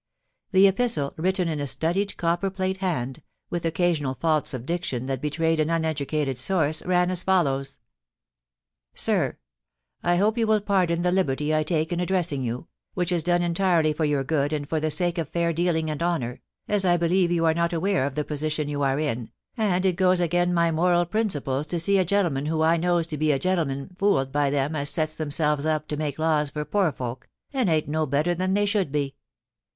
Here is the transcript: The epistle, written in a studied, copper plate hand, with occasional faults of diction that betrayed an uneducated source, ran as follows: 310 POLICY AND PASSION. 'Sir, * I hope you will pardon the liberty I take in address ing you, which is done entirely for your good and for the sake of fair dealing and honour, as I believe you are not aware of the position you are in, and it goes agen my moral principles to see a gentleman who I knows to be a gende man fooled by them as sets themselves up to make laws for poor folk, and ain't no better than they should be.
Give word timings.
The 0.51 0.65
epistle, 0.67 1.13
written 1.15 1.47
in 1.47 1.59
a 1.59 1.67
studied, 1.67 2.17
copper 2.17 2.49
plate 2.49 2.77
hand, 2.77 3.21
with 3.51 3.65
occasional 3.67 4.15
faults 4.15 4.51
of 4.51 4.65
diction 4.65 5.05
that 5.05 5.21
betrayed 5.21 5.59
an 5.59 5.69
uneducated 5.69 6.39
source, 6.39 6.81
ran 6.87 7.11
as 7.11 7.21
follows: 7.21 7.77
310 8.95 9.05
POLICY 9.05 9.39
AND 10.01 10.03
PASSION. 10.03 10.07
'Sir, 10.07 10.09
* 10.09 10.11
I 10.13 10.15
hope 10.17 10.37
you 10.39 10.47
will 10.47 10.59
pardon 10.59 11.03
the 11.03 11.11
liberty 11.11 11.53
I 11.53 11.61
take 11.61 11.93
in 11.93 11.99
address 11.99 12.31
ing 12.31 12.41
you, 12.41 12.65
which 12.95 13.11
is 13.11 13.21
done 13.21 13.43
entirely 13.43 13.93
for 13.93 14.03
your 14.03 14.23
good 14.23 14.51
and 14.51 14.67
for 14.67 14.79
the 14.79 14.89
sake 14.89 15.19
of 15.19 15.29
fair 15.29 15.53
dealing 15.53 15.91
and 15.91 16.01
honour, 16.01 16.41
as 16.67 16.83
I 16.83 16.97
believe 16.97 17.29
you 17.31 17.45
are 17.45 17.53
not 17.53 17.71
aware 17.71 18.07
of 18.07 18.15
the 18.15 18.23
position 18.23 18.67
you 18.67 18.81
are 18.81 18.97
in, 18.99 19.29
and 19.55 19.85
it 19.85 19.97
goes 19.97 20.19
agen 20.19 20.51
my 20.51 20.71
moral 20.71 21.05
principles 21.05 21.67
to 21.67 21.79
see 21.79 21.99
a 21.99 22.05
gentleman 22.05 22.47
who 22.47 22.63
I 22.63 22.75
knows 22.77 23.05
to 23.05 23.17
be 23.19 23.31
a 23.31 23.37
gende 23.37 23.67
man 23.67 23.95
fooled 23.99 24.31
by 24.31 24.49
them 24.49 24.75
as 24.75 24.89
sets 24.89 25.15
themselves 25.15 25.67
up 25.67 25.87
to 25.89 25.95
make 25.95 26.17
laws 26.17 26.49
for 26.49 26.65
poor 26.65 26.91
folk, 26.91 27.29
and 27.53 27.69
ain't 27.69 27.87
no 27.87 28.07
better 28.07 28.33
than 28.33 28.55
they 28.55 28.65
should 28.65 28.91
be. 28.91 29.13